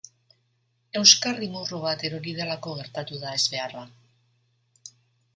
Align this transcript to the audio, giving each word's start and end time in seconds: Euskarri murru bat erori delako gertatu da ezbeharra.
Euskarri 0.99 1.49
murru 1.55 1.81
bat 1.83 2.05
erori 2.09 2.33
delako 2.39 2.73
gertatu 2.79 3.19
da 3.25 3.35
ezbeharra. 3.41 3.85